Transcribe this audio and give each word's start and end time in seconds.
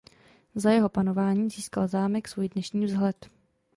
Za 0.55 0.71
jeho 0.71 0.89
panování 0.89 1.49
získal 1.49 1.87
zámek 1.87 2.27
svůj 2.27 2.49
dnešní 2.49 2.85
vzhled. 2.85 3.29